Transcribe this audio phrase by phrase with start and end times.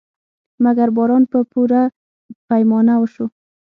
[0.63, 1.81] مګر باران په پوره
[2.47, 3.25] پیمانه وشو.